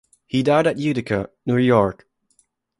[0.25, 2.07] He died at Utica, New York.